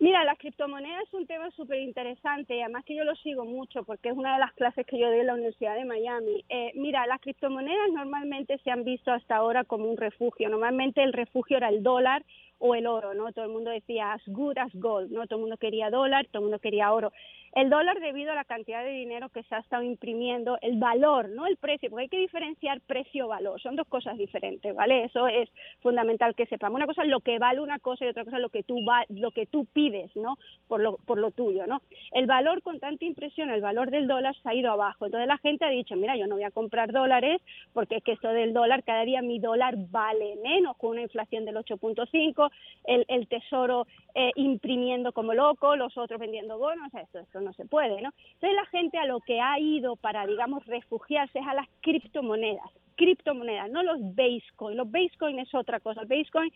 Mira, 0.01 0.25
las 0.25 0.39
criptomonedas 0.39 1.03
es 1.07 1.13
un 1.13 1.27
tema 1.27 1.51
súper 1.51 1.79
interesante 1.81 2.57
y 2.57 2.63
además 2.63 2.87
que 2.87 2.97
yo 2.97 3.05
lo 3.05 3.15
sigo 3.17 3.45
mucho 3.45 3.85
porque 3.85 4.09
es 4.09 4.17
una 4.17 4.33
de 4.33 4.41
las 4.41 4.53
clases 4.55 4.87
que 4.87 4.99
yo 4.99 5.09
doy 5.09 5.21
en 5.21 5.27
la 5.27 5.35
Universidad 5.35 5.75
de 5.75 5.85
Miami. 5.85 6.43
Eh, 6.49 6.73
mira, 6.75 7.07
las 7.07 7.21
criptomonedas 7.21 7.91
normalmente 7.93 8.57
se 8.65 8.71
han 8.71 8.83
visto 8.83 9.13
hasta 9.13 9.37
ahora 9.37 9.65
como 9.65 9.91
un 9.91 9.99
refugio. 9.99 10.49
Normalmente 10.49 11.03
el 11.03 11.13
refugio 11.13 11.59
era 11.59 11.69
el 11.69 11.83
dólar 11.83 12.25
o 12.61 12.75
el 12.75 12.87
oro, 12.87 13.15
¿no? 13.15 13.33
Todo 13.33 13.47
el 13.47 13.51
mundo 13.51 13.71
decía 13.71 14.13
as 14.13 14.23
good 14.27 14.57
as 14.59 14.73
gold, 14.75 15.11
¿no? 15.11 15.27
Todo 15.27 15.39
el 15.39 15.43
mundo 15.43 15.57
quería 15.57 15.91
dólar, 15.91 16.27
todo 16.27 16.41
el 16.43 16.45
mundo 16.45 16.59
quería 16.61 16.93
oro. 16.93 17.13
El 17.53 17.69
dólar 17.69 17.99
debido 17.99 18.31
a 18.31 18.37
la 18.37 18.45
cantidad 18.45 18.85
de 18.85 18.91
dinero 18.91 19.29
que 19.29 19.43
se 19.43 19.55
ha 19.57 19.59
estado 19.59 19.83
imprimiendo, 19.83 20.57
el 20.63 20.79
valor, 20.79 21.31
no 21.31 21.47
el 21.47 21.57
precio, 21.57 21.91
porque 21.91 22.05
hay 22.05 22.09
que 22.09 22.19
diferenciar 22.19 22.81
precio-valor, 22.83 23.61
son 23.61 23.75
dos 23.75 23.89
cosas 23.89 24.17
diferentes, 24.17 24.73
¿vale? 24.73 25.05
Eso 25.05 25.27
es 25.27 25.51
fundamental 25.81 26.37
que 26.37 26.47
sepamos. 26.47 26.77
Una 26.77 26.87
cosa 26.87 27.03
es 27.03 27.09
lo 27.09 27.19
que 27.19 27.41
vale 27.41 27.61
una 27.61 27.81
cosa 27.81 28.05
y 28.05 28.09
otra 28.09 28.25
cosa 28.25 28.37
es 28.37 28.43
lo 28.43 28.51
que 28.51 28.63
tú 28.63 28.85
va, 28.85 29.05
lo 29.09 29.33
que 29.33 29.47
tú 29.47 29.65
pides, 29.65 30.15
¿no? 30.15 30.39
Por 30.69 30.81
lo, 30.81 30.99
por 30.99 31.19
lo 31.19 31.33
tuyo, 31.33 31.67
¿no? 31.67 31.83
El 32.13 32.27
valor 32.27 32.63
con 32.63 32.79
tanta 32.79 33.05
impresión, 33.05 33.51
el 33.51 33.63
valor 33.63 33.91
del 33.91 34.07
dólar 34.07 34.37
se 34.41 34.49
ha 34.49 34.55
ido 34.55 34.71
abajo. 34.71 35.07
Entonces 35.07 35.27
la 35.27 35.39
gente 35.39 35.65
ha 35.65 35.71
dicho, 35.71 35.97
mira, 35.97 36.17
yo 36.17 36.29
no 36.29 36.37
voy 36.37 36.45
a 36.45 36.53
comprar 36.53 36.93
dólares 36.93 37.43
porque 37.73 37.97
es 37.97 38.05
que 38.05 38.13
esto 38.13 38.29
del 38.29 38.53
dólar, 38.53 38.85
cada 38.85 39.05
día 39.05 39.23
mi 39.23 39.41
dólar 39.41 39.75
vale 39.91 40.37
menos 40.37 40.77
con 40.77 40.91
una 40.91 41.03
inflación 41.03 41.45
del 41.45 41.57
8.5, 41.57 42.50
el, 42.85 43.05
el 43.09 43.29
tesoro 43.29 43.87
eh, 44.15 44.33
imprimiendo 44.37 45.13
como 45.13 45.35
loco, 45.35 45.77
los 45.77 45.97
otros 45.97 46.21
vendiendo 46.21 46.59
bonos, 46.59 46.93
esto, 46.95 47.19
esto 47.19 47.41
no 47.41 47.53
se 47.53 47.67
puede, 47.67 48.01
¿no? 48.01 48.13
Entonces 48.35 48.55
la 48.55 48.67
gente 48.67 48.99
a 48.99 49.07
lo 49.07 49.21
que 49.21 49.41
ha 49.41 49.59
ido 49.59 49.97
para, 49.97 50.27
digamos, 50.27 50.65
refugiarse 50.67 51.39
es 51.39 51.47
a 51.47 51.55
las 51.55 51.69
criptomonedas, 51.81 52.71
criptomonedas, 52.97 53.71
no 53.71 53.83
los 53.83 53.99
Basecoin, 54.15 54.77
los 54.77 54.91
Basecoin 54.91 55.39
es 55.39 55.55
otra 55.55 55.81
cosa, 55.81 56.03
el 56.03 56.09
Basecoin 56.09 56.53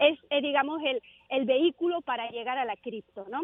es, 0.00 0.18
eh, 0.30 0.40
digamos, 0.40 0.80
el, 0.84 1.02
el 1.28 1.44
vehículo 1.44 2.00
para 2.02 2.28
llegar 2.30 2.58
a 2.58 2.64
la 2.64 2.76
cripto, 2.76 3.26
¿no? 3.30 3.42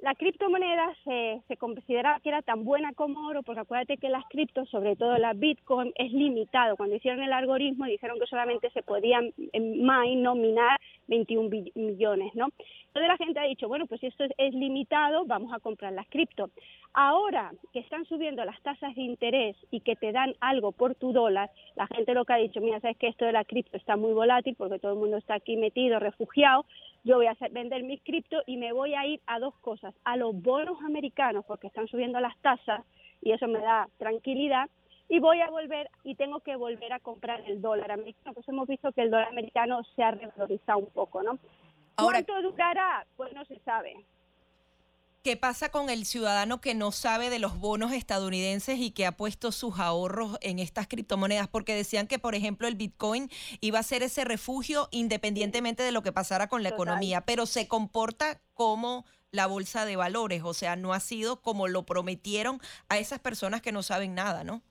La 0.00 0.14
criptomoneda 0.14 0.94
se, 1.04 1.42
se 1.48 1.56
consideraba 1.56 2.20
que 2.20 2.28
era 2.28 2.40
tan 2.42 2.64
buena 2.64 2.92
como 2.92 3.26
oro, 3.26 3.42
porque 3.42 3.62
acuérdate 3.62 3.96
que 3.96 4.08
las 4.08 4.24
criptos, 4.30 4.68
sobre 4.68 4.94
todo 4.94 5.18
la 5.18 5.32
Bitcoin, 5.32 5.92
es 5.96 6.12
limitado. 6.12 6.76
Cuando 6.76 6.94
hicieron 6.94 7.20
el 7.20 7.32
algoritmo 7.32 7.84
dijeron 7.84 8.18
que 8.20 8.26
solamente 8.26 8.70
se 8.70 8.82
podían 8.82 9.32
mine, 9.52 10.16
no 10.16 10.36
minar 10.36 10.78
21 11.08 11.50
millones, 11.74 12.32
¿no? 12.34 12.48
Entonces 12.86 13.08
la 13.08 13.16
gente 13.16 13.40
ha 13.40 13.44
dicho, 13.44 13.66
bueno, 13.66 13.86
pues 13.86 14.00
si 14.00 14.06
esto 14.06 14.24
es 14.36 14.54
limitado, 14.54 15.24
vamos 15.24 15.52
a 15.52 15.58
comprar 15.58 15.92
las 15.92 16.08
cripto. 16.08 16.50
Ahora 16.94 17.52
que 17.72 17.80
están 17.80 18.04
subiendo 18.06 18.44
las 18.44 18.60
tasas 18.62 18.94
de 18.94 19.02
interés 19.02 19.56
y 19.70 19.80
que 19.80 19.96
te 19.96 20.12
dan 20.12 20.34
algo 20.40 20.72
por 20.72 20.94
tu 20.94 21.12
dólar, 21.12 21.50
la 21.76 21.86
gente 21.86 22.14
lo 22.14 22.24
que 22.24 22.32
ha 22.32 22.36
dicho, 22.36 22.60
mira, 22.60 22.80
sabes 22.80 22.96
que 22.96 23.08
esto 23.08 23.24
de 23.24 23.32
la 23.32 23.44
cripto 23.44 23.76
está 23.76 23.96
muy 23.96 24.12
volátil 24.12 24.54
porque 24.56 24.78
todo 24.78 24.92
el 24.92 24.98
mundo 24.98 25.16
está 25.16 25.34
aquí 25.34 25.56
metido, 25.56 25.98
refugiado, 25.98 26.64
yo 27.04 27.16
voy 27.16 27.26
a 27.26 27.36
vender 27.50 27.82
mis 27.82 28.02
cripto 28.02 28.42
y 28.46 28.56
me 28.56 28.72
voy 28.72 28.94
a 28.94 29.06
ir 29.06 29.20
a 29.26 29.38
dos 29.38 29.54
cosas, 29.60 29.94
a 30.04 30.16
los 30.16 30.40
bonos 30.40 30.80
americanos 30.82 31.44
porque 31.46 31.66
están 31.66 31.88
subiendo 31.88 32.20
las 32.20 32.36
tasas 32.38 32.84
y 33.22 33.32
eso 33.32 33.46
me 33.48 33.60
da 33.60 33.88
tranquilidad 33.98 34.68
y 35.08 35.20
voy 35.20 35.40
a 35.40 35.50
volver 35.50 35.88
y 36.04 36.14
tengo 36.14 36.40
que 36.40 36.56
volver 36.56 36.92
a 36.92 37.00
comprar 37.00 37.42
el 37.46 37.62
dólar 37.62 37.92
americano, 37.92 38.34
pues 38.34 38.48
hemos 38.48 38.68
visto 38.68 38.92
que 38.92 39.02
el 39.02 39.10
dólar 39.10 39.28
americano 39.28 39.82
se 39.96 40.02
ha 40.02 40.10
revalorizado 40.10 40.78
un 40.78 40.90
poco, 40.90 41.22
¿no? 41.22 41.38
¿Cuánto 41.96 42.42
durará? 42.42 43.06
Pues 43.16 43.32
no 43.32 43.44
se 43.46 43.58
sabe. 43.60 43.96
¿Qué 45.28 45.36
pasa 45.36 45.68
con 45.68 45.90
el 45.90 46.06
ciudadano 46.06 46.62
que 46.62 46.74
no 46.74 46.90
sabe 46.90 47.28
de 47.28 47.38
los 47.38 47.58
bonos 47.58 47.92
estadounidenses 47.92 48.78
y 48.78 48.92
que 48.92 49.04
ha 49.04 49.12
puesto 49.12 49.52
sus 49.52 49.78
ahorros 49.78 50.38
en 50.40 50.58
estas 50.58 50.88
criptomonedas? 50.88 51.48
Porque 51.48 51.74
decían 51.74 52.06
que, 52.06 52.18
por 52.18 52.34
ejemplo, 52.34 52.66
el 52.66 52.76
Bitcoin 52.76 53.30
iba 53.60 53.78
a 53.78 53.82
ser 53.82 54.02
ese 54.02 54.24
refugio 54.24 54.88
independientemente 54.90 55.82
de 55.82 55.92
lo 55.92 56.02
que 56.02 56.12
pasara 56.12 56.48
con 56.48 56.62
la 56.62 56.70
economía, 56.70 57.26
pero 57.26 57.44
se 57.44 57.68
comporta 57.68 58.40
como 58.54 59.04
la 59.30 59.46
bolsa 59.46 59.84
de 59.84 59.96
valores, 59.96 60.44
o 60.44 60.54
sea, 60.54 60.76
no 60.76 60.94
ha 60.94 61.00
sido 61.00 61.42
como 61.42 61.68
lo 61.68 61.84
prometieron 61.84 62.58
a 62.88 62.96
esas 62.96 63.18
personas 63.18 63.60
que 63.60 63.70
no 63.70 63.82
saben 63.82 64.14
nada, 64.14 64.44
¿no? 64.44 64.62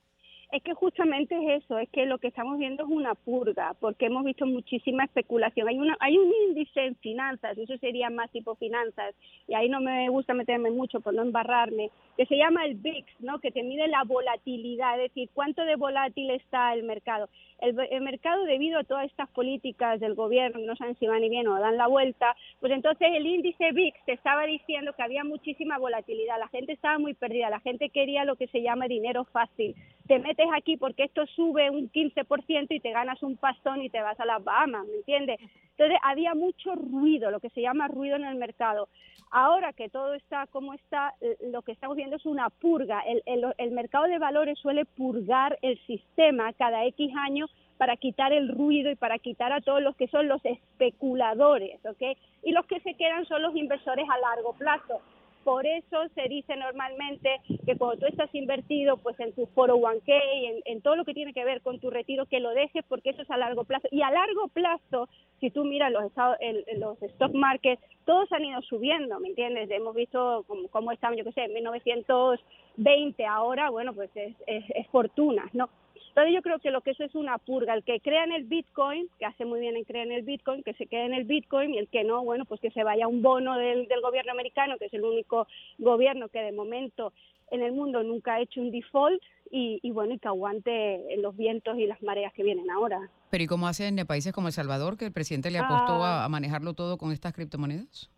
Es 0.50 0.64
que 0.64 0.74
justamente 0.74 1.36
es 1.36 1.64
eso, 1.64 1.78
es 1.78 1.90
que 1.90 2.06
lo 2.06 2.20
que 2.20 2.28
estamos 2.28 2.58
viendo 2.58 2.84
es 2.84 2.90
una 2.90 3.16
purga, 3.16 3.76
porque 3.82 4.06
hemos 4.06 4.24
visto 4.24 4.46
muchísima 4.46 5.04
especulación. 5.04 5.68
Hay, 5.68 5.78
una, 5.78 5.98
hay 6.00 6.18
un 6.18 6.32
índice 6.48 6.86
en 6.86 6.96
finanzas, 6.96 7.58
eso 7.58 7.78
sería 7.80 8.10
más 8.10 8.32
tipo 8.32 8.56
finanzas, 8.56 9.14
y 9.46 9.56
ahí 9.56 9.68
no 9.68 9.82
me 9.82 10.08
gusta 10.08 10.34
meterme 10.34 10.72
mucho 10.72 11.02
por 11.02 11.14
no 11.14 11.24
embarrarme, 11.24 11.92
que 12.16 12.26
se 12.28 12.38
llama 12.38 12.66
el 12.66 12.76
VIX, 12.76 13.06
¿no? 13.20 13.40
que 13.40 13.52
te 13.52 13.62
mide 13.62 13.90
la 13.90 14.06
volatilidad, 14.06 14.96
es 14.96 15.14
decir, 15.14 15.30
cuánto 15.34 15.64
de 15.66 15.76
volátil 15.76 16.30
está 16.32 16.74
el 16.74 16.84
mercado. 16.84 17.28
El, 17.60 17.74
mercado, 18.02 18.44
debido 18.46 18.80
a 18.80 18.84
todas 18.84 19.06
estas 19.06 19.28
políticas 19.30 20.00
del 20.00 20.14
gobierno, 20.14 20.60
no 20.60 20.76
saben 20.76 20.96
si 20.98 21.08
van 21.08 21.24
y 21.24 21.30
bien 21.30 21.48
o 21.48 21.60
dan 21.60 21.76
la 21.76 21.88
vuelta, 21.88 22.36
pues 22.60 22.72
entonces 22.72 23.10
el 23.12 23.26
índice 23.26 23.72
VIX 23.74 23.98
te 24.06 24.14
estaba 24.14 24.46
diciendo 24.46 24.94
que 24.94 25.04
había 25.04 25.24
muchísima 25.24 25.78
volatilidad, 25.78 26.40
la 26.40 26.48
gente 26.48 26.72
estaba 26.72 27.00
muy 27.00 27.16
perdida, 27.16 27.50
la 27.50 27.60
gente 27.60 27.90
quería 27.90 28.24
lo 28.24 28.38
que 28.38 28.48
se 28.48 28.62
llama 28.62 28.88
dinero 28.88 29.26
fácil. 29.26 29.76
Te 30.08 30.20
metes 30.20 30.48
aquí 30.56 30.78
porque 30.78 31.04
esto 31.04 31.26
sube 31.28 31.70
un 31.70 31.92
15% 31.92 32.68
y 32.70 32.80
te 32.80 32.92
ganas 32.92 33.22
un 33.24 33.36
pastón 33.36 33.82
y 33.82 33.90
te 33.90 34.02
vas 34.02 34.20
a 34.20 34.26
las 34.26 34.44
Bahamas, 34.44 34.86
¿me 34.88 34.96
entiendes? 34.96 35.40
Entonces 35.72 35.98
había 36.02 36.34
mucho 36.34 36.76
ruido, 36.76 37.30
lo 37.30 37.40
que 37.40 37.50
se 37.50 37.62
llama 37.62 37.88
ruido 37.88 38.16
en 38.16 38.24
el 38.24 38.36
mercado. 38.36 38.88
Ahora 39.32 39.74
que 39.74 39.90
todo 39.90 40.14
está 40.14 40.48
como 40.48 40.74
está, 40.74 41.14
lo 41.52 41.62
que 41.62 41.74
estamos 41.74 41.98
viendo 41.98 42.16
es 42.16 42.26
una 42.26 42.50
purga. 42.50 43.02
El, 43.02 43.22
el, 43.58 43.72
mercado 43.72 44.06
de 44.06 44.18
valores 44.18 44.58
suele 44.60 44.86
purgar 44.86 45.60
el 45.62 45.78
sistema 45.86 46.54
cada 46.54 46.86
X 46.86 47.12
años 47.18 47.54
para 47.78 47.98
quitar 47.98 48.32
el 48.32 48.48
ruido 48.48 48.90
y 48.90 48.96
para 48.96 49.20
quitar 49.20 49.52
a 49.52 49.62
todos 49.62 49.82
los 49.82 49.96
que 49.98 50.08
son 50.08 50.28
los 50.28 50.44
especuladores, 50.46 51.84
¿ok? 51.86 52.18
Y 52.44 52.54
los 52.54 52.66
que 52.66 52.80
se 52.80 52.94
quedan 52.94 53.26
son 53.26 53.42
los 53.42 53.56
inversores 53.56 54.08
a 54.10 54.18
largo 54.20 54.54
plazo. 54.54 55.02
Por 55.48 55.66
eso 55.66 56.10
se 56.14 56.28
dice 56.28 56.58
normalmente 56.58 57.40
que 57.66 57.78
cuando 57.78 58.00
tú 58.00 58.06
estás 58.08 58.30
invertido 58.36 58.98
pues 58.98 59.18
en 59.22 59.32
tu 59.32 59.48
401k, 59.56 60.04
en, 60.10 60.62
en 60.66 60.82
todo 60.82 60.98
lo 60.98 61.06
que 61.06 61.14
tiene 61.14 61.32
que 61.32 61.46
ver 61.46 61.62
con 61.62 61.80
tu 61.80 61.90
retiro, 61.90 62.26
que 62.26 62.42
lo 62.42 62.50
dejes 62.50 62.84
porque 62.90 63.12
eso 63.12 63.22
es 63.22 63.32
a 63.32 63.38
largo 63.38 63.64
plazo. 63.64 63.88
Y 63.90 64.02
a 64.02 64.12
largo 64.12 64.50
plazo, 64.50 65.08
si 65.40 65.50
tú 65.50 65.64
miras 65.64 65.90
los, 65.94 66.04
estados, 66.04 66.36
los 66.76 67.02
stock 67.02 67.34
markets, 67.34 67.82
todos 68.04 68.30
han 68.34 68.44
ido 68.44 68.62
subiendo, 68.64 69.22
¿me 69.22 69.30
entiendes? 69.30 69.72
Hemos 69.72 69.96
visto 69.96 70.44
cómo, 70.48 70.68
cómo 70.68 70.92
están, 70.92 71.16
yo 71.16 71.24
qué 71.24 71.32
sé, 71.32 71.46
en 71.46 71.54
1920, 71.54 73.26
ahora, 73.26 73.70
bueno, 73.70 73.94
pues 73.94 74.10
es, 74.16 74.36
es, 74.48 74.66
es 74.76 74.86
fortuna, 74.88 75.50
¿no? 75.54 75.70
Entonces 76.18 76.34
yo 76.34 76.42
creo 76.42 76.58
que 76.58 76.72
lo 76.72 76.82
que 76.82 76.90
eso 76.90 77.04
es 77.04 77.14
una 77.14 77.38
purga. 77.38 77.76
El 77.76 77.84
que 77.84 78.00
crea 78.00 78.24
en 78.24 78.32
el 78.32 78.46
Bitcoin, 78.46 79.08
que 79.20 79.26
hace 79.28 79.46
muy 79.46 79.60
bien 79.60 79.76
en 79.76 79.84
creer 79.84 80.08
en 80.08 80.14
el 80.14 80.24
Bitcoin, 80.24 80.64
que 80.64 80.74
se 80.74 80.88
quede 80.88 81.06
en 81.06 81.14
el 81.14 81.26
Bitcoin 81.26 81.76
y 81.76 81.78
el 81.78 81.88
que 81.90 82.04
no, 82.04 82.24
bueno, 82.24 82.44
pues 82.46 82.60
que 82.60 82.72
se 82.72 82.84
vaya 82.84 83.06
a 83.06 83.08
un 83.08 83.22
bono 83.22 83.56
del, 83.56 83.88
del 83.88 84.02
gobierno 84.02 84.32
americano, 84.32 84.80
que 84.80 84.86
es 84.86 84.94
el 84.96 85.04
único 85.04 85.46
gobierno 85.78 86.28
que 86.30 86.40
de 86.40 86.52
momento 86.52 87.14
en 87.52 87.62
el 87.62 87.72
mundo 87.72 88.02
nunca 88.02 88.34
ha 88.34 88.42
hecho 88.42 88.62
un 88.62 88.72
default 88.72 89.22
y, 89.52 89.80
y, 89.84 89.92
bueno, 89.92 90.16
y 90.16 90.18
que 90.18 90.28
aguante 90.28 91.06
los 91.18 91.38
vientos 91.38 91.78
y 91.78 91.86
las 91.86 92.02
mareas 92.02 92.34
que 92.34 92.42
vienen 92.42 92.72
ahora. 92.72 93.12
Pero 93.30 93.44
¿y 93.44 93.48
cómo 93.48 93.68
hacen 93.68 94.00
en 94.00 94.08
países 94.08 94.34
como 94.34 94.48
El 94.48 94.54
Salvador, 94.54 94.98
que 94.98 95.06
el 95.06 95.14
presidente 95.14 95.52
le 95.52 95.60
apostó 95.60 96.04
a, 96.04 96.26
a 96.26 96.30
manejarlo 96.30 96.74
todo 96.74 96.98
con 96.98 97.12
estas 97.12 97.32
criptomonedas? 97.34 98.10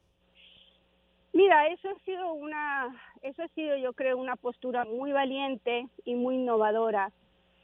Mira, 1.34 1.68
eso 1.68 1.90
ha 1.90 2.00
sido 2.06 2.32
una, 2.32 2.96
eso 3.24 3.44
ha 3.44 3.48
sido 3.50 3.76
yo 3.76 3.92
creo 3.92 4.18
una 4.18 4.38
postura 4.38 4.86
muy 4.86 5.12
valiente 5.12 5.86
y 6.06 6.16
muy 6.16 6.36
innovadora 6.36 7.12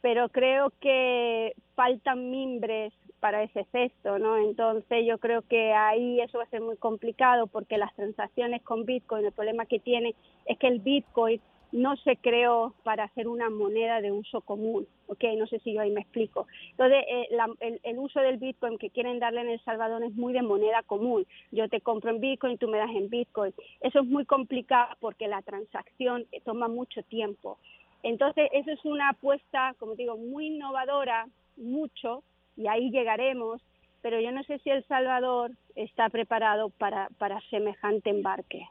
pero 0.06 0.30
creo 0.30 0.72
que 0.82 1.56
faltan 1.74 2.30
mimbres 2.30 2.94
para 3.20 3.42
ese 3.42 3.62
efecto, 3.62 4.20
¿no? 4.20 4.38
Entonces 4.38 5.04
yo 5.04 5.18
creo 5.18 5.42
que 5.42 5.74
ahí 5.74 6.22
eso 6.22 6.38
va 6.38 6.44
a 6.44 6.50
ser 6.52 6.62
muy 6.62 6.78
complicado 6.78 7.48
porque 7.48 7.80
las 7.80 7.92
transacciones 7.96 8.62
con 8.62 8.86
Bitcoin, 8.86 9.26
el 9.26 9.32
problema 9.32 9.66
que 9.66 9.80
tiene 9.80 10.14
es 10.46 10.60
que 10.60 10.68
el 10.68 10.80
Bitcoin 10.80 11.42
no 11.72 11.96
se 11.98 12.18
creó 12.18 12.76
para 12.84 13.06
hacer 13.06 13.28
una 13.28 13.50
moneda 13.50 14.00
de 14.00 14.12
uso 14.12 14.42
común, 14.42 14.86
¿ok? 15.08 15.24
No 15.40 15.48
sé 15.48 15.58
si 15.62 15.74
yo 15.74 15.82
ahí 15.82 15.90
me 15.90 16.02
explico. 16.02 16.46
Entonces, 16.70 17.04
eh, 17.10 17.28
la, 17.32 17.50
el, 17.60 17.80
el, 17.82 17.98
uso 17.98 18.20
del 18.20 18.38
Bitcoin 18.38 18.78
que 18.78 18.92
quieren 18.92 19.18
darle 19.18 19.42
en 19.42 19.50
El 19.50 19.64
Salvador 19.64 20.04
es 20.04 20.14
muy 20.14 20.34
de 20.34 20.44
moneda 20.44 20.84
común. 20.84 21.26
Yo 21.52 21.68
te 21.68 21.82
compro 21.82 22.12
en 22.12 22.20
Bitcoin, 22.20 22.60
tú 22.60 22.68
me 22.68 22.78
das 22.78 22.92
en 22.92 23.10
Bitcoin. 23.10 23.56
Eso 23.82 24.02
es 24.02 24.06
muy 24.06 24.26
complicado 24.26 24.96
porque 25.00 25.28
la 25.28 25.42
transacción 25.42 26.28
toma 26.44 26.68
mucho 26.68 27.02
tiempo. 27.02 27.58
Entonces, 28.06 28.50
eso 28.52 28.70
es 28.70 28.86
una 28.86 29.10
apuesta, 29.10 29.74
como 29.80 29.96
digo, 29.96 30.16
muy 30.16 30.46
innovadora, 30.46 31.26
mucho, 31.58 32.22
y 32.56 32.68
ahí 32.68 32.92
llegaremos, 32.92 33.64
pero 34.04 34.22
yo 34.22 34.32
no 34.32 34.44
sé 34.44 34.60
si 34.60 34.70
El 34.70 34.86
Salvador 34.86 35.50
está 35.74 36.10
preparado 36.10 36.70
para, 36.70 37.10
para 37.18 37.42
semejante 37.50 38.12
embarque 38.12 38.68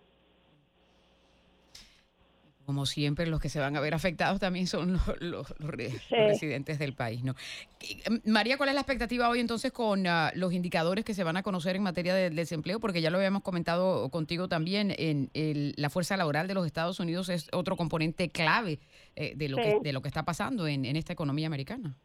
como 2.64 2.86
siempre, 2.86 3.26
los 3.26 3.40
que 3.40 3.48
se 3.48 3.60
van 3.60 3.76
a 3.76 3.80
ver 3.80 3.94
afectados 3.94 4.40
también 4.40 4.66
son 4.66 4.92
los, 4.94 5.06
los, 5.20 5.54
los, 5.58 5.70
sí. 5.78 6.14
residentes 6.14 6.78
del 6.78 6.94
país. 6.94 7.22
¿no? 7.22 7.34
Em, 7.80 8.20
María, 8.24 8.56
¿cuál 8.56 8.70
es 8.70 8.74
la 8.74 8.80
expectativa 8.80 9.28
hoy 9.28 9.40
entonces 9.40 9.72
con 9.72 10.06
uh, 10.06 10.30
los 10.34 10.52
indicadores 10.52 11.04
que 11.04 11.14
se 11.14 11.24
van 11.24 11.36
a 11.36 11.42
conocer 11.42 11.76
en 11.76 11.82
materia 11.82 12.14
de 12.14 12.30
desempleo? 12.30 12.80
Porque 12.80 13.00
ya 13.00 13.10
lo 13.10 13.18
habíamos 13.18 13.42
comentado 13.42 14.08
contigo 14.10 14.48
también, 14.48 14.94
en 14.96 15.30
el, 15.34 15.74
la 15.76 15.90
fuerza 15.90 16.16
laboral 16.16 16.48
de 16.48 16.54
los 16.54 16.66
Estados 16.66 17.00
Unidos 17.00 17.28
es 17.28 17.48
otro 17.52 17.76
componente 17.76 18.30
clave 18.30 18.80
eh, 19.16 19.34
de, 19.36 19.48
lo 19.48 19.56
sí. 19.58 19.62
que, 19.62 19.80
de 19.82 19.92
lo 19.92 20.02
que 20.02 20.08
está 20.08 20.24
pasando 20.24 20.66
en, 20.66 20.84
en 20.84 20.96
esta 20.96 21.12
economía 21.12 21.46
americana. 21.46 21.96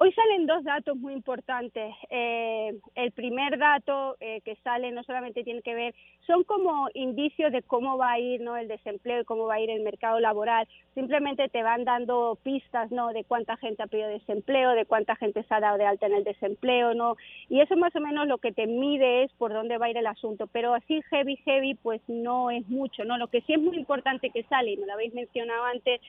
Hoy 0.00 0.12
salen 0.12 0.46
dos 0.46 0.62
datos 0.62 0.96
muy 0.96 1.12
importantes. 1.12 1.92
Eh, 2.08 2.72
el 2.94 3.10
primer 3.10 3.58
dato 3.58 4.16
eh, 4.20 4.40
que 4.44 4.54
sale 4.62 4.92
no 4.92 5.02
solamente 5.02 5.42
tiene 5.42 5.60
que 5.60 5.74
ver, 5.74 5.92
son 6.24 6.44
como 6.44 6.86
indicios 6.94 7.50
de 7.50 7.62
cómo 7.62 7.98
va 7.98 8.12
a 8.12 8.20
ir 8.20 8.40
¿no? 8.40 8.56
el 8.56 8.68
desempleo 8.68 9.22
y 9.22 9.24
cómo 9.24 9.46
va 9.46 9.54
a 9.54 9.60
ir 9.60 9.70
el 9.70 9.82
mercado 9.82 10.20
laboral. 10.20 10.68
Simplemente 10.94 11.48
te 11.48 11.64
van 11.64 11.82
dando 11.82 12.38
pistas 12.44 12.92
¿no? 12.92 13.08
de 13.08 13.24
cuánta 13.24 13.56
gente 13.56 13.82
ha 13.82 13.88
pedido 13.88 14.08
desempleo, 14.08 14.70
de 14.70 14.86
cuánta 14.86 15.16
gente 15.16 15.42
se 15.42 15.52
ha 15.52 15.58
dado 15.58 15.78
de 15.78 15.86
alta 15.86 16.06
en 16.06 16.14
el 16.14 16.22
desempleo. 16.22 16.94
¿no? 16.94 17.16
Y 17.48 17.60
eso 17.60 17.76
más 17.76 17.94
o 17.96 18.00
menos 18.00 18.28
lo 18.28 18.38
que 18.38 18.52
te 18.52 18.68
mide 18.68 19.24
es 19.24 19.32
por 19.32 19.52
dónde 19.52 19.78
va 19.78 19.86
a 19.86 19.90
ir 19.90 19.96
el 19.96 20.06
asunto. 20.06 20.46
Pero 20.46 20.74
así 20.74 21.02
heavy, 21.10 21.34
heavy, 21.44 21.74
pues 21.74 22.00
no 22.06 22.52
es 22.52 22.68
mucho. 22.68 23.04
¿no? 23.04 23.18
Lo 23.18 23.26
que 23.26 23.40
sí 23.40 23.54
es 23.54 23.60
muy 23.60 23.76
importante 23.76 24.30
que 24.30 24.44
sale, 24.44 24.70
y 24.70 24.76
me 24.76 24.86
lo 24.86 24.92
habéis 24.92 25.12
mencionado 25.12 25.64
antes, 25.64 26.00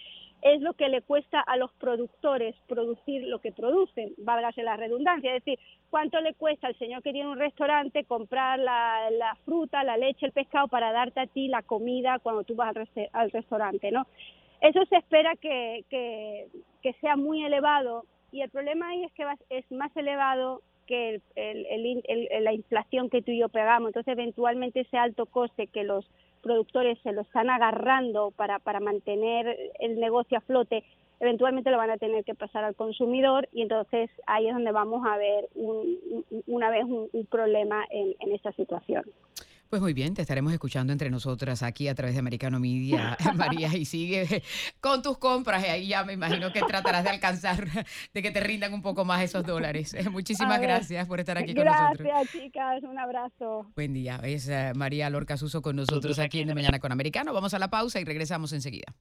es 0.42 0.62
lo 0.62 0.74
que 0.74 0.88
le 0.90 1.02
cuesta 1.02 1.42
a 1.42 1.58
los 1.58 1.72
productores 1.74 2.56
producir 2.68 3.24
lo 3.24 3.40
que 3.40 3.52
producen, 3.52 4.14
válgase 4.18 4.64
la 4.64 4.78
redundancia, 4.78 5.36
es 5.36 5.44
decir, 5.44 5.60
cuánto 5.90 6.22
le 6.22 6.34
cuesta 6.34 6.68
al 6.68 6.78
señor 6.78 7.04
que 7.04 7.12
tiene 7.12 7.30
un 7.30 7.40
restaurante 7.40 8.06
comprar 8.06 8.60
la, 8.60 9.10
la 9.12 9.36
fruta, 9.46 9.84
la 9.84 9.98
leche, 9.98 10.26
el 10.26 10.32
pescado 10.32 10.68
para 10.68 10.92
darte 10.92 11.20
a 11.20 11.28
ti 11.28 11.48
la 11.48 11.62
comida 11.62 12.20
cuando 12.20 12.44
tú 12.44 12.56
vas 12.56 12.74
al, 13.14 13.32
restaurante, 13.32 13.92
¿no? 13.92 14.08
Eso 14.62 14.86
se 14.86 14.98
espera 14.98 15.36
que, 15.36 15.86
que, 15.90 16.48
que, 16.82 16.94
sea 16.94 17.16
muy 17.16 17.44
elevado 17.44 18.06
y 18.32 18.42
el 18.42 18.50
problema 18.50 18.90
ahí 18.90 19.04
es 19.04 19.14
que 19.14 19.26
va, 19.26 19.36
es 19.50 19.70
más 19.72 19.96
elevado 19.96 20.62
que 20.86 21.22
la 22.42 22.52
inflación 22.52 23.10
que 23.10 23.22
tú 23.22 23.32
y 23.32 23.40
yo 23.40 23.50
pegamos. 23.50 23.90
Entonces, 23.90 24.12
eventualmente 24.12 24.82
ese 24.82 24.98
alto 24.98 25.28
coste 25.28 25.68
que 25.68 25.84
los 25.84 26.10
productores 26.42 26.98
se 27.04 27.12
lo 27.12 27.22
están 27.22 27.50
agarrando 27.50 28.32
para, 28.32 28.60
para 28.60 28.80
mantener 28.80 29.58
el 29.80 30.00
negocio 30.00 30.38
a 30.38 30.42
flote, 30.42 30.84
eventualmente 31.20 31.72
lo 31.72 31.78
van 31.78 31.90
a 31.90 31.98
tener 31.98 32.24
que 32.24 32.36
pasar 32.36 32.64
al 32.64 32.76
consumidor 32.76 33.48
y 33.52 33.62
entonces 33.62 34.10
ahí 34.26 34.48
es 34.48 34.54
donde 34.54 34.72
vamos 34.72 35.06
a 35.06 35.18
ver 35.18 35.50
una 36.48 36.70
vez 36.70 36.86
un, 36.86 37.10
problema 37.30 37.84
en, 37.90 38.16
en 38.20 38.34
esta 38.34 38.52
situación. 38.54 39.04
Pues 39.70 39.84
muy 39.84 39.94
bien, 39.94 40.16
te 40.16 40.24
estaremos 40.24 40.52
escuchando 40.52 40.92
entre 40.92 41.12
nosotras 41.12 41.62
aquí 41.62 41.88
a 41.90 41.94
través 41.94 42.16
de 42.16 42.20
Americano 42.20 42.60
Media, 42.60 43.16
María, 43.36 43.70
y 43.78 43.86
sigue 43.86 44.42
con 44.82 45.04
tus 45.04 45.20
compras. 45.20 45.64
Y 45.64 45.68
ahí 45.68 45.88
ya 45.90 46.04
me 46.04 46.14
imagino 46.14 46.52
que 46.52 46.62
tratarás 46.62 47.04
de 47.04 47.12
alcanzar, 47.12 47.68
de 48.12 48.22
que 48.24 48.32
te 48.32 48.40
rindan 48.40 48.74
un 48.74 48.82
poco 48.82 49.06
más 49.06 49.22
esos 49.22 49.46
dólares. 49.46 49.96
Muchísimas 50.10 50.60
gracias 50.60 51.08
por 51.08 51.20
estar 51.20 51.38
aquí 51.38 51.54
con 51.54 51.66
nosotros. 51.66 52.00
Gracias, 52.00 52.32
chicas. 52.32 52.82
Un 52.82 52.98
abrazo. 52.98 53.72
Buen 53.76 53.94
día. 53.94 54.20
Es 54.24 54.50
eh, 54.50 54.72
María 54.76 55.08
Lorca 55.12 55.38
Suso 55.38 55.62
con 55.62 55.76
nosotros 55.76 56.18
aquí 56.18 56.40
en 56.40 56.48
De 56.48 56.56
Mañana 56.56 56.80
con 56.80 56.92
Americano. 56.92 57.32
Vamos 57.32 57.54
a 57.54 57.60
la 57.60 57.70
pausa 57.70 58.00
y 58.00 58.06
regresamos 58.06 58.54
enseguida. 58.54 58.96